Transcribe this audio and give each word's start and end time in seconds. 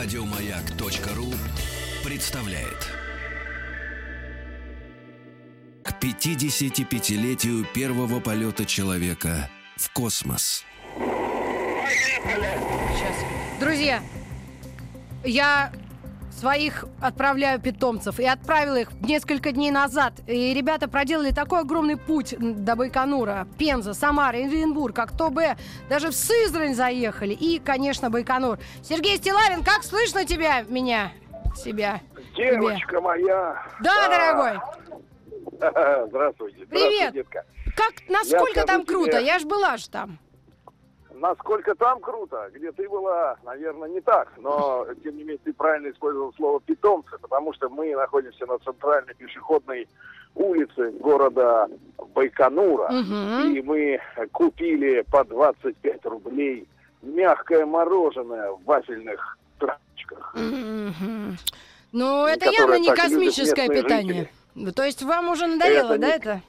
Радиомаяк.ру 0.00 1.34
представляет 2.04 2.86
к 5.82 5.90
55-летию 6.00 7.66
первого 7.74 8.20
полета 8.20 8.64
человека 8.64 9.50
в 9.76 9.92
космос. 9.92 10.64
Сейчас. 12.94 13.16
Друзья, 13.58 14.00
я 15.24 15.72
своих 16.38 16.84
отправляю 17.00 17.60
питомцев 17.60 18.20
и 18.20 18.24
отправила 18.24 18.76
их 18.76 18.92
несколько 19.00 19.52
дней 19.52 19.70
назад. 19.70 20.14
И 20.26 20.54
ребята 20.54 20.88
проделали 20.88 21.30
такой 21.30 21.60
огромный 21.60 21.96
путь 21.96 22.34
до 22.38 22.76
Байконура. 22.76 23.46
Пенза, 23.58 23.94
Самара, 23.94 24.36
Оренбург, 24.36 24.98
Актобе. 24.98 25.56
Даже 25.88 26.08
в 26.08 26.14
Сызрань 26.14 26.74
заехали. 26.74 27.34
И, 27.34 27.58
конечно, 27.58 28.10
Байконур. 28.10 28.58
Сергей 28.82 29.16
Стилавин, 29.16 29.64
как 29.64 29.82
слышно 29.82 30.24
тебя, 30.24 30.62
меня? 30.68 31.12
Себя. 31.56 32.00
Девочка 32.36 32.88
тебе? 32.88 33.00
моя. 33.00 33.66
Да, 33.80 34.06
а. 34.06 34.08
дорогой. 34.08 34.60
Здравствуйте. 36.08 36.66
Привет. 36.66 37.14
детка. 37.14 37.44
Как, 37.76 38.08
насколько 38.08 38.64
там 38.64 38.82
скажу 38.82 39.00
круто? 39.00 39.18
тебе- 39.18 39.26
Я 39.26 39.38
ж 39.38 39.44
была 39.44 39.76
ж 39.76 39.88
там. 39.88 40.18
Насколько 41.20 41.74
там 41.74 42.00
круто, 42.00 42.48
где 42.54 42.70
ты 42.72 42.88
была, 42.88 43.36
наверное, 43.44 43.88
не 43.88 44.00
так. 44.00 44.32
Но, 44.38 44.86
тем 45.02 45.16
не 45.16 45.24
менее, 45.24 45.38
ты 45.44 45.52
правильно 45.52 45.90
использовал 45.90 46.32
слово 46.34 46.60
«питомцы», 46.60 47.18
потому 47.20 47.52
что 47.54 47.68
мы 47.68 47.94
находимся 47.94 48.46
на 48.46 48.58
центральной 48.58 49.14
пешеходной 49.14 49.88
улице 50.34 50.90
города 51.00 51.68
Байконура. 52.14 52.88
Мгм. 52.90 53.52
И 53.52 53.62
мы 53.62 54.00
купили 54.32 55.04
по 55.10 55.24
25 55.24 56.04
рублей 56.06 56.68
мягкое 57.02 57.66
мороженое 57.66 58.52
в 58.52 58.64
вафельных 58.64 59.38
трапочках. 59.58 60.34
Мгм. 60.34 61.36
Ну, 61.92 62.26
это 62.26 62.50
явно 62.50 62.78
не 62.78 62.94
космическое 62.94 63.68
питание. 63.68 64.30
Ну, 64.54 64.72
То 64.72 64.84
есть 64.84 65.02
вам 65.02 65.30
уже 65.30 65.46
надоело, 65.46 65.94
Это 65.94 65.98
да, 65.98 66.06
не- 66.06 66.12
это? 66.12 66.42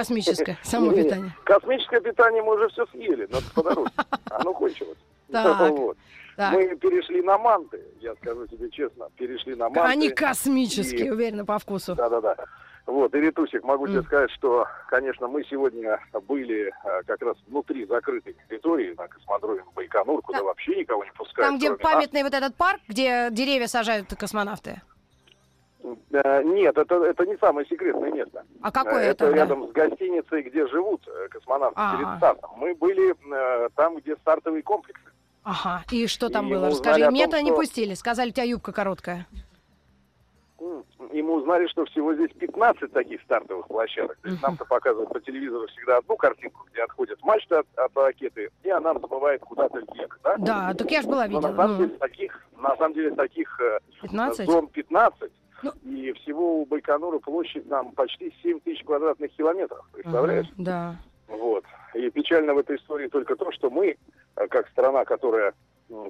Космическое, 0.00 0.58
само 0.62 0.92
питание. 0.92 1.32
Космическое 1.44 2.00
питание 2.02 2.42
мы 2.42 2.54
уже 2.56 2.68
все 2.68 2.84
съели, 2.88 3.26
но 3.30 3.38
это 3.38 3.50
по 3.54 3.62
дороге. 3.62 3.90
Оно 4.30 4.52
кончилось. 4.52 4.98
Так. 5.32 5.70
Вот. 5.76 5.96
Так. 6.36 6.52
Мы 6.52 6.76
перешли 6.76 7.22
на 7.22 7.38
манты, 7.38 7.80
я 8.02 8.14
скажу 8.16 8.46
тебе 8.46 8.68
честно, 8.70 9.08
перешли 9.16 9.54
на 9.54 9.70
манты. 9.70 9.80
Они 9.90 10.10
космические, 10.10 11.06
и- 11.06 11.10
уверена, 11.10 11.46
по 11.46 11.58
вкусу. 11.58 11.94
Да-да-да. 11.94 12.36
Вот, 12.84 13.14
и 13.14 13.18
Ритусик, 13.20 13.64
могу 13.64 13.86
тебе 13.88 14.00
М. 14.00 14.04
сказать, 14.04 14.30
что, 14.32 14.66
конечно, 14.90 15.28
мы 15.28 15.42
сегодня 15.44 15.98
были 16.28 16.66
э, 16.84 17.02
как 17.06 17.22
раз 17.22 17.36
внутри 17.48 17.86
закрытой 17.86 18.36
территории 18.50 18.94
на 18.98 19.08
космодроме 19.08 19.62
Байконур, 19.74 20.20
куда 20.20 20.40
Да. 20.40 20.44
вообще 20.44 20.76
никого 20.76 21.04
не 21.06 21.10
пускают. 21.12 21.48
Там, 21.48 21.56
где 21.56 21.68
кроме 21.68 21.82
нас. 21.82 21.92
памятный 21.94 22.22
вот 22.22 22.34
этот 22.34 22.54
парк, 22.54 22.80
где 22.86 23.28
деревья 23.30 23.66
сажают 23.66 24.14
космонавты. 24.14 24.82
Э, 26.24 26.42
Нет, 26.42 26.76
это, 26.78 26.94
это 27.04 27.26
не 27.26 27.36
самое 27.36 27.66
секретное 27.66 28.10
место. 28.10 28.44
А 28.62 28.70
какое 28.70 29.02
Э, 29.04 29.10
это? 29.10 29.24
Это 29.26 29.30
да? 29.30 29.36
рядом 29.36 29.68
с 29.68 29.72
гостиницей, 29.72 30.42
где 30.42 30.66
живут 30.68 31.06
э, 31.08 31.28
космонавты 31.28 31.74
А. 31.76 31.96
перед 31.96 32.16
стартом. 32.16 32.50
Мы 32.56 32.74
были 32.74 33.14
там, 33.74 33.96
где 33.98 34.16
стартовые 34.16 34.62
комплексы. 34.62 35.02
Ага, 35.44 35.82
и 35.90 36.06
что 36.06 36.28
там 36.28 36.48
И 36.48 36.54
было? 36.54 36.68
Расскажи. 36.68 37.08
Меня 37.10 37.28
том, 37.28 37.40
не 37.42 37.50
что- 37.50 37.56
пустили. 37.56 37.94
Сказали, 37.94 38.30
у 38.30 38.32
тебя 38.32 38.44
юбка 38.44 38.72
короткая. 38.72 39.26
И 41.12 41.22
мы 41.22 41.34
узнали, 41.34 41.66
что 41.68 41.84
всего 41.84 42.14
здесь 42.14 42.30
15 42.38 42.90
таких 42.92 43.20
стартовых 43.22 43.66
площадок. 43.68 44.16
То 44.22 44.28
есть 44.30 44.42
нам-то 44.42 44.64
показывают 44.64 45.10
по 45.10 45.20
телевизору 45.20 45.66
всегда 45.68 45.98
одну 45.98 46.16
картинку, 46.16 46.66
где 46.72 46.82
отходят 46.82 47.22
мачты 47.22 47.56
от, 47.56 47.66
от 47.76 47.94
ракеты, 47.96 48.50
и 48.62 48.70
она 48.70 48.94
взмывает 48.94 49.40
куда-то 49.42 49.78
вверх, 49.78 50.18
да? 50.24 50.36
Да, 50.38 50.74
так 50.74 50.90
я 50.90 51.02
ж 51.02 51.04
была 51.06 51.26
Но 51.26 51.38
видела. 51.38 51.50
на 51.50 51.56
самом 51.56 51.76
Ну, 51.78 51.86
деле 51.86 51.98
таких, 51.98 52.46
на 52.56 52.76
самом 52.76 52.94
деле 52.94 53.10
таких 53.12 53.60
э, 53.60 53.78
15? 54.02 54.46
зон 54.48 54.66
15, 54.68 55.30
Ну. 55.62 55.72
и 55.84 56.12
всего 56.12 56.60
у 56.60 56.66
Байконура 56.66 57.18
площадь 57.18 57.68
там 57.68 57.92
почти 57.92 58.32
7 58.42 58.60
тысяч 58.60 58.84
квадратных 58.84 59.32
километров, 59.32 59.84
представляешь? 59.92 60.46
Ага, 60.46 60.54
Да. 60.58 60.96
Вот. 61.28 61.64
И 61.94 62.10
печально 62.10 62.54
в 62.54 62.58
этой 62.58 62.76
истории 62.76 63.08
только 63.08 63.36
то, 63.36 63.50
что 63.52 63.70
мы, 63.70 63.96
э, 64.36 64.46
как 64.48 64.68
страна, 64.68 65.04
которая 65.04 65.54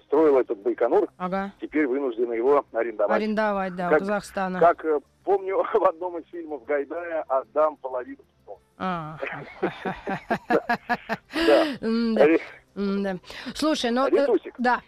строила 0.06 0.40
этот 0.40 0.58
Байконур, 0.58 1.08
Ага. 1.18 1.52
теперь 1.60 1.86
вынуждены 1.86 2.32
его 2.34 2.64
арендовать. 2.72 3.18
Арендовать, 3.20 3.76
да, 3.76 3.86
у 3.88 3.90
Как- 3.90 3.98
Казахстана. 4.00 4.58
Как 4.58 4.84
э, 4.84 5.00
помню 5.24 5.62
в 5.74 5.84
одном 5.84 6.18
из 6.18 6.26
фильмов 6.30 6.64
Гайдая 6.64 7.22
«Отдам 7.28 7.76
половину». 7.76 8.18
А. 8.78 9.16
Да. 11.32 12.26
Ри- 12.26 12.40
м-да. 12.74 13.16
Слушай, 13.54 13.90
ну... 13.90 14.06
э, 14.06 14.26
Да. 14.58 14.80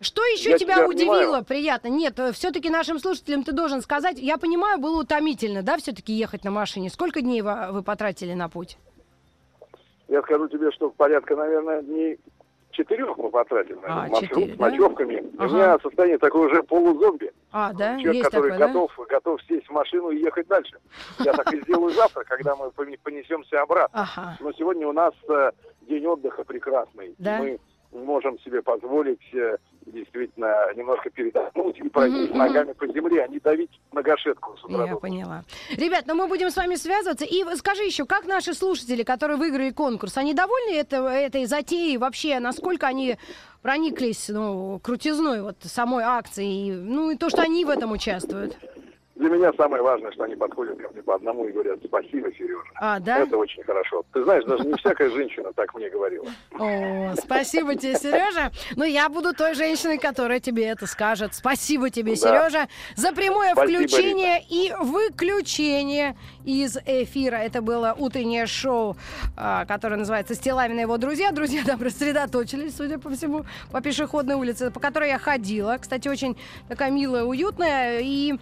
Что 0.00 0.22
еще 0.26 0.50
Я 0.50 0.58
тебя 0.58 0.74
тебя 0.76 0.88
удивило? 0.88 1.42
Приятно. 1.42 1.88
Нет, 1.88 2.18
все-таки 2.32 2.68
нашим 2.68 2.98
слушателям 2.98 3.42
ты 3.42 3.52
должен 3.52 3.80
сказать. 3.80 4.18
Я 4.18 4.36
понимаю, 4.38 4.78
было 4.78 5.00
утомительно, 5.00 5.62
да, 5.62 5.76
все-таки 5.78 6.12
ехать 6.12 6.44
на 6.44 6.50
машине. 6.50 6.90
Сколько 6.90 7.20
дней 7.20 7.42
вы, 7.42 7.82
потратили 7.82 8.34
на 8.34 8.48
путь? 8.48 8.76
я 10.08 10.22
скажу 10.22 10.48
тебе, 10.48 10.70
что 10.72 10.90
порядка, 10.90 11.34
наверное, 11.34 11.82
дней 11.82 12.18
четырех 12.70 13.16
мы 13.16 13.30
потратили 13.30 13.78
А, 13.84 14.06
маршрут 14.08 14.28
четыре, 14.30 14.54
с 14.54 14.58
да? 14.58 14.68
ночевками. 14.70 15.14
И 15.14 15.36
Ага. 15.38 15.46
У 15.46 15.54
меня 15.54 15.78
состояние 15.78 16.18
такое 16.18 16.48
уже 16.48 16.62
полузомби. 16.62 17.32
А, 17.52 17.72
да? 17.72 17.96
Человек, 17.98 18.14
Есть 18.14 18.24
который 18.26 18.50
такое, 18.50 18.58
да? 18.58 18.66
готов, 18.66 18.98
готов 19.08 19.42
сесть 19.44 19.66
в 19.66 19.70
машину 19.70 20.10
и 20.10 20.20
ехать 20.20 20.46
дальше. 20.48 20.76
Я 21.20 21.32
так 21.32 21.52
и 21.54 21.60
сделаю 21.62 21.90
завтра, 21.92 22.24
когда 22.24 22.54
мы 22.56 22.70
понесемся 22.72 23.62
обратно. 23.62 24.02
Ага. 24.02 24.36
Но 24.40 24.52
сегодня 24.52 24.86
у 24.88 24.92
нас 24.92 25.14
э, 25.28 25.52
день 25.82 26.04
отдыха 26.06 26.44
прекрасный. 26.44 27.14
Да? 27.18 27.38
Мы 27.38 27.58
можем 27.94 28.38
себе 28.40 28.62
позволить 28.62 29.22
э, 29.32 29.56
действительно 29.86 30.52
немножко 30.74 31.10
передохнуть 31.10 31.78
и 31.78 31.88
пройтись 31.88 32.30
Мгм, 32.30 32.38
ногами 32.38 32.72
по 32.72 32.86
земле, 32.86 33.24
а 33.24 33.28
не 33.28 33.38
давить 33.38 33.70
на 33.92 34.02
гашетку 34.02 34.56
с 34.56 34.64
утра. 34.64 34.86
Я 34.86 34.96
поняла. 34.96 35.44
Ребят, 35.76 36.04
ну 36.06 36.14
мы 36.14 36.26
будем 36.26 36.50
с 36.50 36.56
вами 36.56 36.74
связываться. 36.74 37.24
И 37.24 37.44
скажи 37.56 37.84
еще, 37.84 38.04
как 38.04 38.26
наши 38.26 38.54
слушатели, 38.54 39.02
которые 39.02 39.36
выиграли 39.36 39.70
конкурс, 39.70 40.16
они 40.16 40.34
довольны 40.34 40.74
это, 40.74 41.06
этой 41.08 41.46
затеей 41.46 41.96
вообще? 41.96 42.38
Насколько 42.40 42.86
они 42.86 43.16
прониклись 43.62 44.28
ну, 44.28 44.78
крутизной 44.82 45.42
вот 45.42 45.56
самой 45.62 46.04
акции? 46.04 46.72
Ну 46.72 47.10
и 47.10 47.16
то, 47.16 47.30
что 47.30 47.42
они 47.42 47.64
в 47.64 47.70
этом 47.70 47.92
участвуют. 47.92 48.56
Для 49.16 49.28
меня 49.28 49.52
самое 49.56 49.80
важное, 49.80 50.10
что 50.10 50.24
они 50.24 50.34
подходят 50.34 50.76
ко 50.76 50.88
мне 50.92 51.00
по 51.00 51.14
одному 51.14 51.46
и 51.46 51.52
говорят 51.52 51.78
«Спасибо, 51.84 52.32
Сережа». 52.32 52.64
А, 52.74 52.98
да? 52.98 53.20
Это 53.20 53.36
очень 53.36 53.62
хорошо. 53.62 54.04
Ты 54.12 54.24
знаешь, 54.24 54.44
даже 54.44 54.64
не 54.64 54.74
всякая 54.74 55.08
женщина 55.10 55.52
так 55.52 55.72
мне 55.74 55.88
говорила. 55.88 56.26
О, 56.58 57.14
спасибо 57.22 57.76
тебе, 57.76 57.94
Сережа. 57.94 58.50
Ну, 58.74 58.84
я 58.84 59.08
буду 59.08 59.32
той 59.32 59.54
женщиной, 59.54 59.98
которая 59.98 60.40
тебе 60.40 60.64
это 60.66 60.86
скажет. 60.86 61.32
Спасибо 61.34 61.90
тебе. 61.90 62.16
Сережа, 62.16 62.66
за 62.96 63.12
прямое 63.12 63.52
Спасибо, 63.52 63.78
включение 63.78 64.42
и 64.48 64.72
выключение 64.80 66.16
из 66.44 66.76
эфира. 66.84 67.36
Это 67.36 67.62
было 67.62 67.94
утреннее 67.96 68.46
шоу, 68.46 68.96
а, 69.36 69.64
которое 69.64 69.96
называется 69.96 70.34
«Стилавин 70.34 70.78
и 70.78 70.82
его 70.82 70.96
друзья». 70.96 71.30
Друзья 71.30 71.62
там 71.64 71.80
рассредоточились, 71.80 72.76
судя 72.76 72.98
по 72.98 73.10
всему, 73.10 73.44
по 73.70 73.80
пешеходной 73.80 74.34
улице, 74.34 74.72
по 74.72 74.80
которой 74.80 75.10
я 75.10 75.18
ходила. 75.20 75.78
Кстати, 75.80 76.08
очень 76.08 76.36
такая 76.68 76.90
милая, 76.90 77.22
уютная. 77.22 78.00
И 78.00 78.34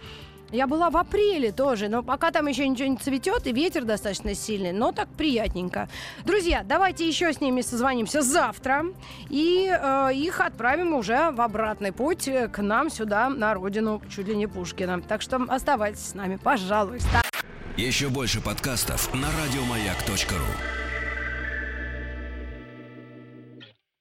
я 0.51 0.67
была 0.67 0.89
в 0.89 0.97
апреле 0.97 1.51
тоже, 1.51 1.87
но 1.87 2.03
пока 2.03 2.31
там 2.31 2.47
еще 2.47 2.67
ничего 2.67 2.87
не 2.87 2.97
цветет, 2.97 3.47
и 3.47 3.51
ветер 3.51 3.85
достаточно 3.85 4.35
сильный, 4.35 4.71
но 4.71 4.91
так 4.91 5.07
приятненько. 5.09 5.89
Друзья, 6.25 6.63
давайте 6.63 7.07
еще 7.07 7.33
с 7.33 7.41
ними 7.41 7.61
созвонимся 7.61 8.21
завтра, 8.21 8.85
и 9.29 9.67
э, 9.67 10.11
их 10.13 10.39
отправим 10.39 10.93
уже 10.93 11.31
в 11.31 11.41
обратный 11.41 11.91
путь 11.91 12.27
э, 12.27 12.47
к 12.47 12.61
нам 12.61 12.89
сюда, 12.89 13.29
на 13.29 13.53
родину, 13.53 14.01
чуть 14.09 14.27
ли 14.27 14.35
не 14.35 14.47
Пушкина. 14.47 15.01
Так 15.01 15.21
что 15.21 15.37
оставайтесь 15.47 16.05
с 16.07 16.13
нами, 16.13 16.37
пожалуйста. 16.41 17.21
Еще 17.77 18.09
больше 18.09 18.39
подкастов 18.39 19.11
на 19.13 19.27
радиомаяк.ру. 19.43 20.82